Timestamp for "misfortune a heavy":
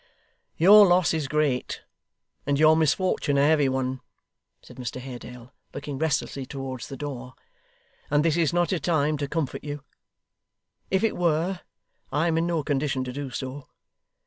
2.75-3.69